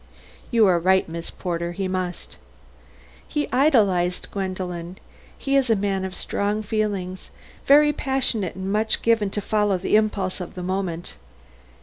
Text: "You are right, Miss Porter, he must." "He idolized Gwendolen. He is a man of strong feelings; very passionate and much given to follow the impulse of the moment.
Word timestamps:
"You 0.49 0.65
are 0.65 0.79
right, 0.79 1.07
Miss 1.07 1.29
Porter, 1.29 1.73
he 1.73 1.87
must." 1.87 2.37
"He 3.27 3.47
idolized 3.51 4.31
Gwendolen. 4.31 4.97
He 5.37 5.55
is 5.55 5.69
a 5.69 5.75
man 5.75 6.05
of 6.05 6.15
strong 6.15 6.63
feelings; 6.63 7.29
very 7.67 7.93
passionate 7.93 8.55
and 8.55 8.71
much 8.71 9.03
given 9.03 9.29
to 9.29 9.41
follow 9.41 9.77
the 9.77 9.95
impulse 9.95 10.41
of 10.41 10.55
the 10.55 10.63
moment. 10.63 11.13